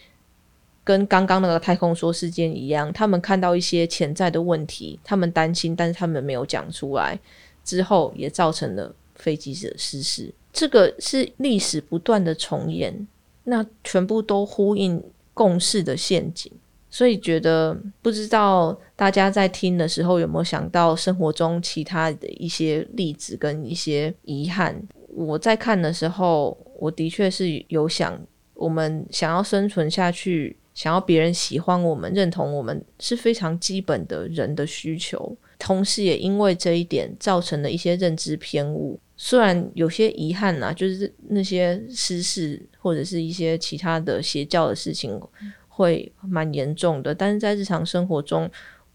[0.84, 7.20] 跟刚刚那个太空梭事件一样，他们看到一些潜在的问题，他们担心，但是他们没有讲出来，
[7.63, 10.32] 之后也造成了飞机的失事。
[10.54, 13.08] 这个是历史不断的重演，
[13.46, 16.52] 那全部都呼应共识的陷阱。
[16.90, 24.75] 所以觉得不知道大家在听的时候有没有想到生活中其他的一些例子跟一些遗憾。
[25.10, 28.19] 我在看的时候，我的确是有想，
[28.55, 35.38] 我们想要生存下去，想要别人喜欢我们、认同我们，是非常基本的人的需求。
[35.60, 38.99] 同时，也因为这一点造成了一些认知偏误。
[39.15, 45.21] 虽然有些遗憾呐，就是那些失事或者是一些其他的邪教的事情。
[45.69, 48.49] 会蛮严重的，但是在日常生活中，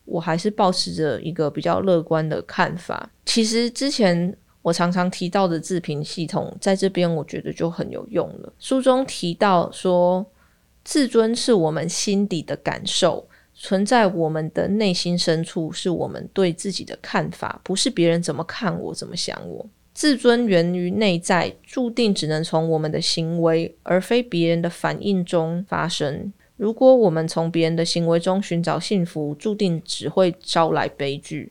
[0.05, 3.11] 我还是保持着一个比较乐观的看法。
[3.25, 8.53] 其实之前我常常提到的自评系统，在这边我觉得就很有用了。
[8.59, 10.25] 书中提到说，
[10.85, 19.65] 自尊是我们心底的感受，存在我们的内心深处，是我们对自己的看法，不是别人怎么看我，怎么想我。
[19.95, 26.33] 自尊源于内在，注定只能从我们的行为，而非别人的反应中发生。
[26.63, 31.51] 如果我们从别人的行为中寻找幸福，注定只会招来悲剧。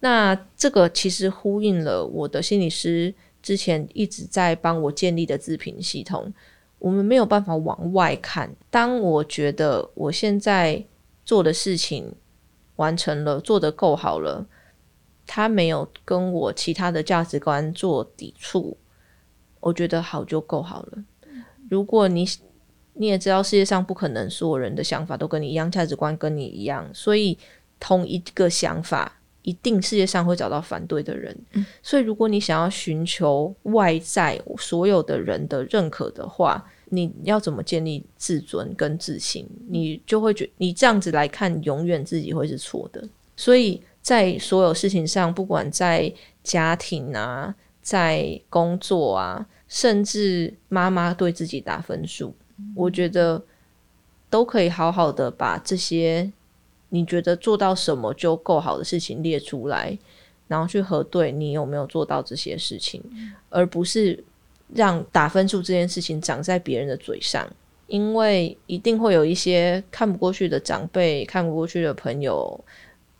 [0.00, 6.30] 那这个其实呼应了我的心理师之前一直在帮我建立的自评系统。
[6.78, 8.54] 我们没有办法往外看。
[8.68, 10.84] 当我觉得我现在
[11.24, 12.14] 做的事情
[12.76, 14.46] 完成了，做得够好了，
[15.26, 18.76] 他没有跟我其他的价值观做抵触，
[19.60, 20.98] 我觉得好就够好了。
[21.70, 22.28] 如果你
[22.98, 27.38] 你也知道世界上不可能所有人的想法都跟你一样，价值观跟你一样，所以
[27.78, 31.36] 同一个想法，一定世界上会找到反对的人。
[31.82, 39.46] 所以如果你想要寻求外在所有的人的认可的话，你要怎么建立自尊跟自信？
[39.68, 43.06] 你就会觉你这样子来看，永远自己会是错的。
[43.36, 52.34] 所以在所有事情上，不管在家庭啊，在工作啊，甚至妈妈对自己打分数，
[52.74, 53.42] 我觉得
[54.30, 56.30] 都可以好好的把这些
[56.88, 59.98] 你觉得做到什么就够好的事情列出来，
[60.48, 63.02] 然后去核对你有没有做到这些事情，
[63.50, 64.24] 而不是。
[64.74, 67.48] 让打分数这件事情长在别人的嘴上，
[67.86, 72.60] 因为一定会有一些看不过去的长辈、看不过去的朋友，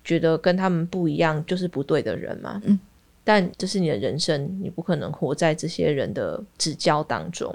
[0.03, 2.61] 觉得跟他们不一样就是不对的人嘛。
[2.65, 2.77] 嗯，
[3.23, 7.55] 但这是你的人生，你不可能活在这些人的指教当中，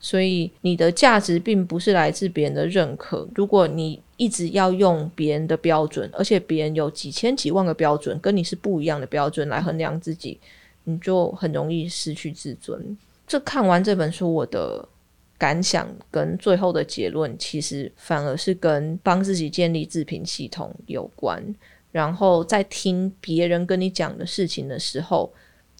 [0.00, 3.28] 所以你的价值并不是来自别人的认可。
[3.34, 10.38] 如果你一直要用别人的标准，而且别人有几千几万个标准，跟你是不一样的标准来衡量自己，
[10.84, 12.96] 你就很容易失去自尊。
[13.26, 14.88] 这看完这本书，我的
[15.36, 21.42] 感想跟最后的结论，其实反而是跟帮自己建立自评系统有关。
[21.90, 25.32] 然后在听别人跟你讲的事情的时候，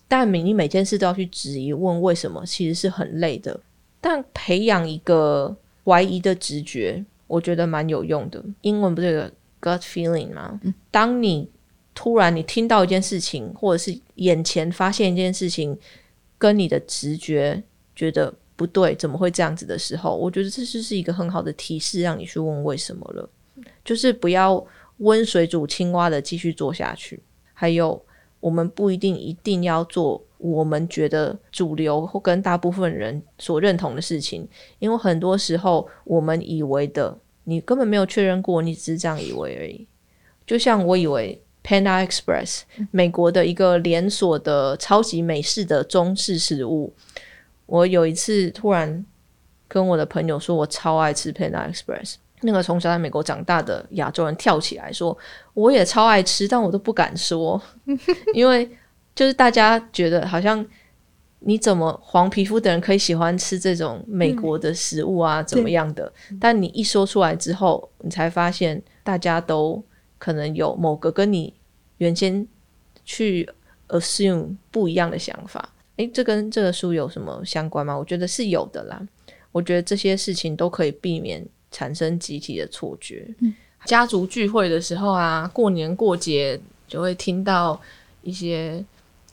[0.06, 3.58] 但每你每件事都要去质疑问为什么，其实是很累的。
[4.08, 8.42] 但培养一个怀疑的直觉，我觉得蛮有用的。
[8.62, 9.22] 英文不是有
[9.60, 10.58] gut feeling 吗？
[10.90, 11.46] 当你
[11.94, 15.78] 突然你听到一件事情，或者是眼前发现一件事情。
[16.40, 17.60] 跟你的直觉
[17.96, 23.28] 觉得不对，怎么会这样子的时候，我觉得这就是一个很好的提示，让你去问为什么了。
[23.84, 24.64] 就是不要
[24.98, 27.20] 温水煮青蛙的继续做下去。
[27.52, 28.00] 还有，
[28.38, 34.48] 我们不一定一定要做我们觉得主流或跟大部分人所认同的事情，
[34.78, 39.86] 因为很多时候我们以为的，你根本没有确认过，你只是这样以为而已。
[40.46, 41.40] 就像我以为。
[41.60, 46.90] Panda Express，美国的一个连锁的超级美式的中式食物。
[47.66, 49.04] 我有一次突然
[49.66, 52.14] 跟我的朋友说，我超爱吃 Panda Express。
[52.40, 55.14] 那个从小在美国长大的亚洲人跳起来说，
[55.52, 57.60] 我也超爱吃，但我都不敢说，
[58.32, 58.66] 因为
[59.18, 60.64] 就是大家觉得好像
[61.40, 66.12] 你怎么黄皮肤的人可以喜欢吃这种美国的食物啊，怎么样的？
[66.40, 69.82] 但你一说出来之后，你才发现大家都
[70.18, 71.52] 可能有某个跟你。
[71.96, 72.46] 原先
[73.04, 73.48] 去
[73.88, 77.98] assume 不一样的想法，诶，这跟这个书有什么相关吗？
[77.98, 79.04] 我觉得是有的啦。
[79.50, 83.26] 我觉得这些事情都可以避免产生集体的错觉。
[83.40, 83.52] 嗯，
[83.84, 87.80] 家族聚会的时候啊，过年过节就会听到
[88.22, 88.84] 一些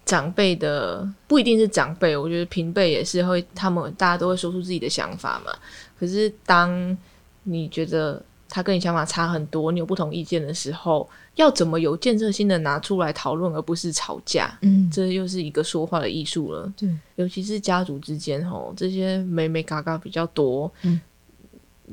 [0.06, 5.52] 长辈的，不一定是长辈，我觉得平辈也是会，他们大家都会说出自己的想法嘛。
[6.00, 6.96] 可是当
[7.44, 14.56] 你觉得他跟你想法差很多，你有不同意见的时候，要怎么有建设性的拿出来讨论，而不是吵架？
[14.62, 16.72] 嗯，这又是一个说话的艺术了。
[16.78, 20.72] 对，尤其是家族之间，吼，这些美美嘎嘎比较多。
[20.84, 21.02] 嗯，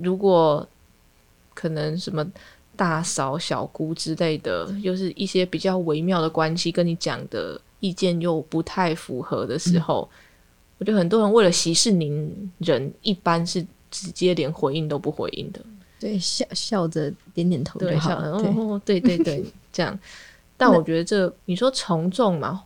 [0.00, 0.68] 如果
[1.54, 2.26] 可能什么
[2.76, 10.08] 大嫂、小姑之类的，又是一些比较微妙的关系，跟你讲的意见又不太符合的时候，
[10.78, 15.60] 我觉得很多人为了息事宁人，一般是直接连回应都不回应的。
[16.00, 18.78] 对，笑笑着点点头就好。
[18.84, 19.98] 对对对， 这样。
[20.56, 22.62] 但我觉得这你说从众嘛，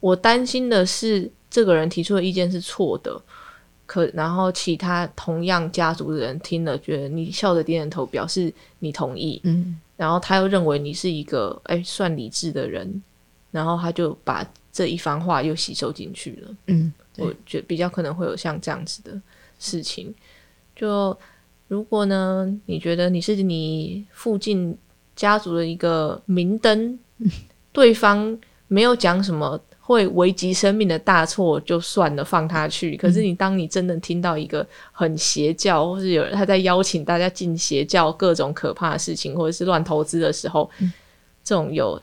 [0.00, 3.18] 我担心的是这个人提出的意见是错的，
[3.86, 13.02] 可然后其他同样家族的人听了，觉得你笑着点点头表示你同意，嗯，然后他又认为你是一个哎算理智的人，
[13.50, 14.46] 然后他就把
[14.78, 16.56] 这一番话又吸收进去了。
[16.66, 19.20] 嗯，我觉比较可能会有像这样子的
[19.58, 20.14] 事情，
[20.76, 21.18] 就。
[21.70, 22.50] 如果呢？
[22.64, 24.74] 你觉得你是你附近
[25.14, 26.98] 家族的一个明灯，
[27.72, 32.96] 对方没有讲什么会危及生命的大错，就算了，放他去。
[32.96, 40.70] 可是你当你真的听到一个很邪教，或是有人他在邀请大家进邪教，各种可怕的事情，或者是乱投资的时候，
[41.44, 42.00] 这种有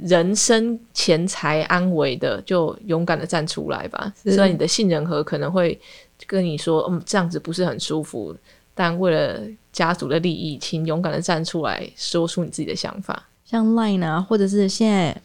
[0.00, 4.12] 人生钱财安危的，就勇敢的站出来吧。
[4.22, 5.78] 是虽然你的信任和可能会
[6.26, 8.34] 跟你说，嗯，这样子不是很舒服，
[8.74, 9.40] 但为了
[9.72, 13.28] 家族的利益，请勇敢的站出来，说出你自己的想法。
[13.44, 15.20] 像 Line 啊，或者是现在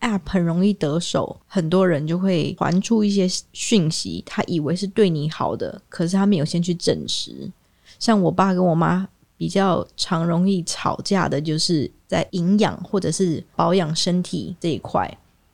[0.00, 7.48] App 很容易得手，很多人就会传出一些讯息，他以为是对你好的，可是他没有先去证实。
[8.00, 15.10] 像我爸跟我妈比较常容易吵架的，就是在营养或者是保养身体这一块，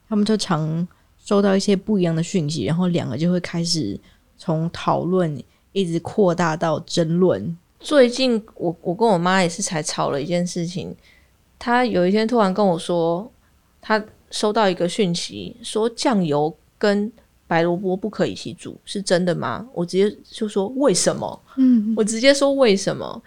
[0.09, 0.87] 他们就常
[1.17, 3.97] 收到一些不一样的讯息，然后两个就会开始
[4.37, 5.41] 从讨论
[5.71, 7.57] 一直扩大到争论。
[7.79, 10.93] 最近我我跟我妈也是才吵了一件事情，
[11.61, 13.31] 她有一天突然跟我说，
[13.81, 17.13] 她收到一个讯息，说酱油跟
[17.47, 19.65] 白萝卜不可以一起煮，是真的吗？
[19.73, 21.41] 我直接就说为什么？
[21.57, 23.23] 嗯，我直接说为什么？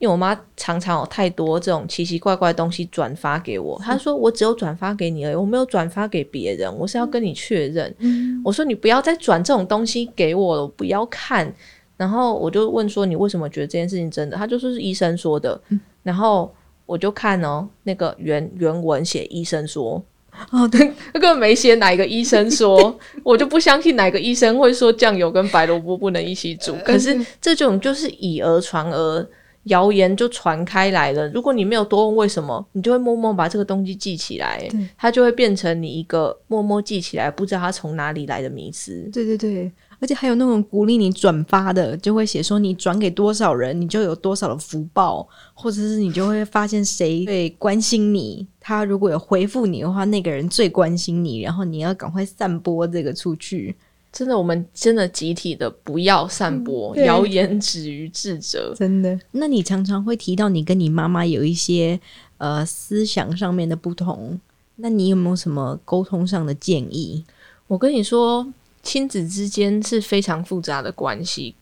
[0.00, 7.94] 因为我妈常常有太多这种奇奇怪怪的东西转发给我，她说我只有转发给你而已，我没有转发给别人，我是要跟你确认。
[8.42, 11.54] 我说你不要再转这种东西给我了，我不要看。
[11.98, 14.36] 然后我就问说你为什么觉得这件事情真的？
[14.38, 15.60] 她就说是医生说的。
[16.02, 16.50] 然后
[16.86, 20.02] 我就看哦，那个原原文写医生说，
[20.50, 26.74] 哦，对， 那个没写哪一个医生说， 我就不相信哪个医生会说酱油跟白萝卜不能一起煮。
[26.82, 29.26] 可是这种就是以讹传讹，
[29.64, 31.28] 谣言就传开来了。
[31.28, 39.08] 如果你没有多问为什么，你就会默默把这个东西记起来，它就会变成你一个默默记起来，不知道它从哪里来的迷思。
[39.12, 53.76] 对对对，而且还有那种鼓励你转发的，就会写说你转给多少人，你就有多少的福报，或者是你就会发现谁最关心你，他如果有回复你的话，那个人最关心你，然后你要赶快散播这个出去。
[54.12, 58.74] 真的，我们真的集体的不要散播对谣言，止于智者。
[58.76, 59.18] 真的？
[59.32, 61.98] 那你常常会提到你跟你妈妈有一些
[62.38, 64.38] 呃思想上面的不同，
[64.76, 67.24] 那你有没有什么沟通上的建议？
[67.68, 68.52] 我跟你说，
[68.82, 71.54] 亲子之间是非常复杂的关系，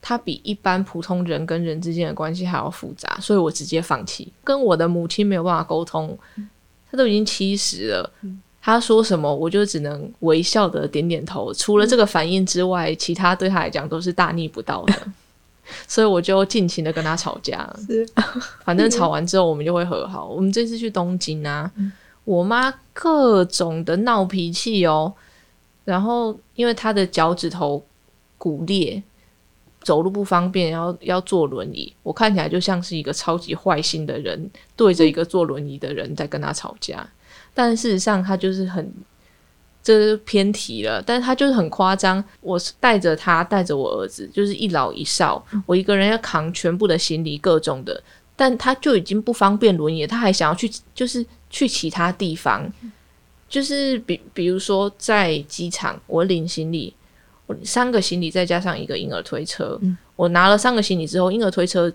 [0.00, 4.32] 它比一般普通人跟人之间的关系还要复杂，所以我直接放弃。
[4.42, 6.18] 跟我的母亲没有办法沟通，
[6.90, 8.10] 她都已经七十了，
[8.62, 11.52] 她说什么我就只能微笑的点点头。
[11.52, 14.94] 除了这个反应之外，其他对他来讲都是大逆不道的。
[15.86, 18.06] 所以我就尽情的跟他吵架，是
[18.64, 20.26] 反正吵完之后我们就会和好。
[20.26, 21.70] 我们这次去东京啊，
[22.24, 25.12] 我妈各种的闹脾气哦，
[25.84, 27.82] 然后因为她的脚趾头
[28.36, 29.02] 骨裂，
[29.82, 31.92] 走路不方便，要要坐轮椅。
[32.02, 37.08] 我看起来就像是一个超级坏心的人，对着一个坐轮椅的人在跟他吵架。
[37.54, 38.92] 但事实上，他就是很，
[39.82, 41.02] 这是偏题了。
[41.02, 42.22] 但是他就是很夸张。
[42.40, 48.02] 我是带着他，带着我儿子，就是一老一少，我一个人要扛全部的行李，各种的。
[48.34, 52.66] 但他就已经不方便轮椅了，他还想要去，就是去其他地方，
[53.48, 56.92] 就是比比如说在机场，我领行李，
[57.46, 59.78] 我三个行李再加上一个婴儿推车，
[60.16, 61.92] 我拿了三个行李之后，婴儿推车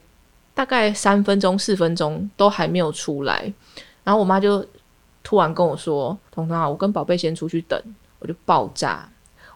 [0.53, 3.51] 大概三分钟、四分钟都还没有出来，
[4.03, 4.66] 然后我妈就
[5.28, 7.78] 突然跟我说：“彤彤啊，我跟宝贝先出去等。”
[8.19, 9.09] 我就爆炸，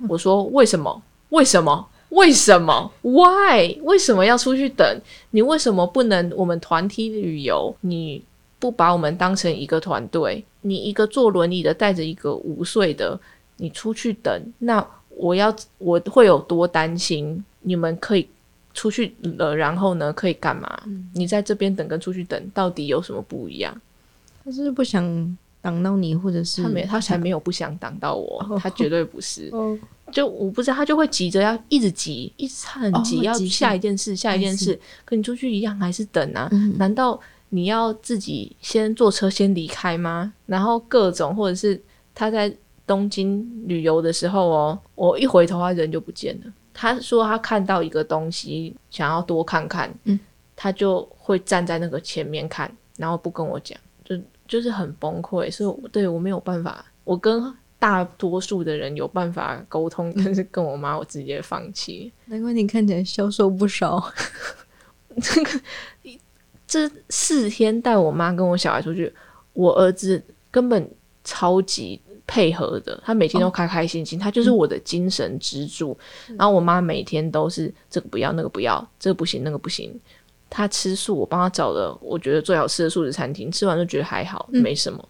[0.10, 1.02] 我说：“为什么？
[1.30, 3.80] 为什么？”为什么？Why？
[3.84, 4.86] 为什么要出去等？
[5.30, 7.74] 你为什么不能我们团体旅游？
[7.80, 8.22] 你
[8.60, 10.44] 不把我们当成一个团队？
[10.60, 13.18] 你一个坐轮椅的带着一个五岁的，
[13.56, 17.42] 你出去等，那我要我会有多担心？
[17.62, 18.28] 你们可以
[18.74, 20.84] 出去了，然后呢，可以干嘛？
[21.14, 23.74] 你在这边等跟出去等到底有什么不一样？
[24.44, 29.50] 他是不想挡到你，或者是他没，他才没有不想挡到我，他绝对不是。
[29.52, 29.78] 哦，
[30.12, 36.50] 就我不知道，他就会急着要一直急，一直很急，要下一件事，下一件事，跟你出去一样，还是等啊？
[36.78, 40.34] 难道你要自己先坐车先离开吗？
[40.46, 41.80] 然后各种，或者是
[42.16, 42.52] 他在
[42.88, 46.52] 东京旅游的时候哦，我一回头，他人就不见了。
[46.74, 50.20] 他说他看到一个东西，想要多看看，嗯
[50.56, 53.78] 他就会站在那个前面看，然后不跟我讲，
[54.52, 55.50] 就就是很崩溃。
[55.50, 57.42] 所以我对我没有办法，我跟
[57.80, 62.12] 大多数的人有办法沟通，但是跟我妈我直接放弃。
[62.26, 64.12] 难怪你看起来消瘦不少。
[66.68, 69.12] 这四天带我妈跟我小孩出去，
[69.54, 70.90] 我儿子根本
[71.24, 75.98] 超级配合的，他每天都开开心心，他就是我的精神支柱。
[76.38, 80.00] 然后我妈每天都是这个不要那个不要，这个不行那个不行。
[80.54, 85.04] 他吃素，我帮他找了我觉得最好吃的素食餐厅，吃完就觉得还好，没什么。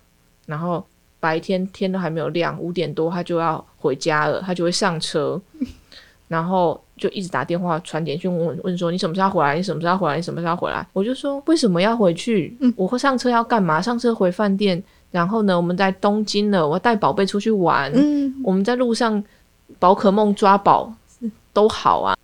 [0.46, 0.86] 然后
[1.20, 5.42] 白天天都还没有亮，五点多他就要回家了，他就会上车，
[6.30, 9.56] 然后就一直打电话传简讯问问说你什么时候回来？
[9.56, 10.16] 你什么时候回来？
[10.16, 10.88] 你什么时候回来？
[10.94, 12.56] 我就说为什么要回去？
[12.76, 13.82] 我会上车要干嘛？
[13.82, 19.22] 上车回饭店然后呢，我们在东京了，我带宝贝出去玩，嗯，我们在路上
[19.80, 20.94] 宝可梦抓宝
[21.52, 22.16] 都好啊。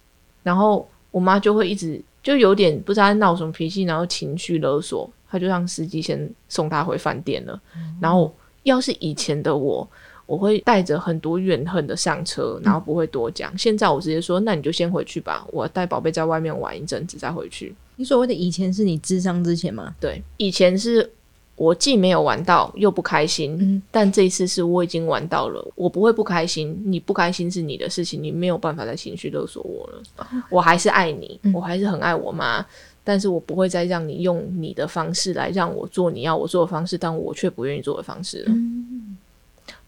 [0.43, 7.57] 然后我妈就会一直就有点不知道在闹什么脾气，然后情绪勒索，他就让司机先送他回饭店了。
[8.01, 9.89] 然后要是以前的我，
[10.25, 13.57] 我会带着很多怨恨的上车，然后不会多讲。
[13.57, 17.73] 现在我直接说，那你就先回去吧，我带宝贝在外面玩一阵子再回去。
[17.95, 19.95] 你所谓的以前是你智商之前吗？
[19.97, 21.09] 对，以前是
[21.57, 26.79] 我既没有玩到又不开心，嗯但这一次是我已经玩到了，我不会不开心。
[26.85, 30.43] 你不开心是你的事情，你没有办法再情绪勒索我了。
[30.49, 32.63] 我还是爱你，我还是很爱我妈，
[33.03, 38.53] 但是我不会再让你用你的方式来让我做你要我做的方式，但我却不愿意做的方式了。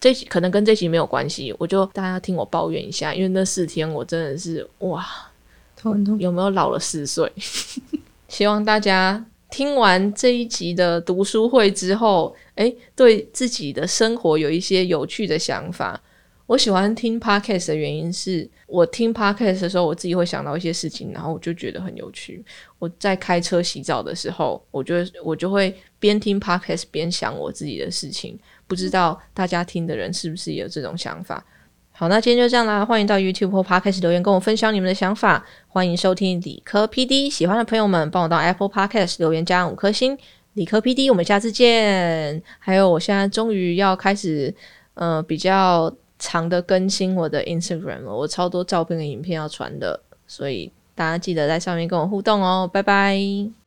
[0.00, 5.06] 这集可能跟这集没有关系，我就大家听我抱怨一下，因为那四天我真的是哇，
[5.76, 6.18] 头很痛。
[6.18, 7.30] 有没有老了四岁？
[8.28, 16.00] 希望大家听完这一集的读书会之后，诶，对自己的生活有一些有趣的想法。
[16.46, 22.44] 我喜欢听 podcast 的原因是我听 podcast 的时候，我自己会想到一些事情，然后我就觉得很有趣。
[22.80, 28.36] 我在开车洗澡的时候，我觉得我就会边听 podcast 边想我自己的事情。
[28.66, 31.44] 不知道大家听的人是不是也有这种想法？
[32.00, 35.44] 好，那今天就这样啦，欢迎到 YouTube 或 Podcast 留言跟我分享你们的想法。
[35.68, 40.16] 欢迎收听理科 PD，喜欢的朋友们帮我到 Apple Podcast 留言加五颗星。
[40.54, 42.42] 理科 PD，我们下次见。
[42.58, 44.54] 还有，我现在终于要开始
[44.94, 53.59] 呃比较长的更新我的 Instagram 了，我超多照片跟影片要传的，所以大家记得在上面跟我互动哦，拜拜。